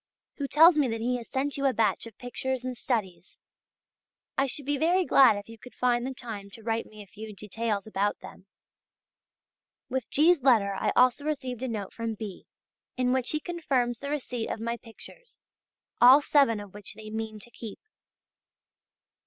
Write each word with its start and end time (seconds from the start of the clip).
who 0.37 0.47
tells 0.47 0.79
me 0.79 0.87
that 0.87 0.99
he 0.99 1.17
has 1.17 1.29
sent 1.29 1.57
you 1.57 1.67
a 1.67 1.73
batch 1.73 2.07
of 2.07 2.17
pictures 2.17 2.63
and 2.63 2.75
studies. 2.75 3.37
I 4.35 4.47
should 4.47 4.65
be 4.65 4.79
very 4.79 5.05
glad 5.05 5.37
if 5.37 5.47
you 5.47 5.59
could 5.59 5.75
find 5.75 6.07
the 6.07 6.13
time 6.15 6.49
to 6.55 6.63
write 6.63 6.87
me 6.87 7.03
a 7.03 7.05
few 7.05 7.35
details 7.35 7.85
about 7.85 8.17
them. 8.19 8.47
With 9.89 10.09
G's. 10.09 10.41
letter 10.41 10.73
I 10.73 10.91
also 10.95 11.23
received 11.23 11.61
a 11.61 11.67
note 11.67 11.93
from 11.93 12.15
B. 12.15 12.47
in 12.97 13.13
which 13.13 13.29
he 13.29 13.39
confirms 13.39 13.99
the 13.99 14.09
receipt 14.09 14.47
of 14.49 14.59
my 14.59 14.75
pictures, 14.75 15.39
all 16.01 16.19
seven 16.19 16.59
of 16.59 16.73
which 16.73 16.95
they 16.95 17.11
mean 17.11 17.37
to 17.39 17.51
keep. 17.51 17.79